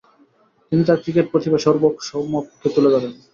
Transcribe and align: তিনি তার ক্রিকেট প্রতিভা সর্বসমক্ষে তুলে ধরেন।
তিনি 0.67 0.81
তার 0.87 1.01
ক্রিকেট 1.03 1.25
প্রতিভা 1.31 1.59
সর্বসমক্ষে 1.59 2.67
তুলে 2.75 2.89
ধরেন। 2.93 3.11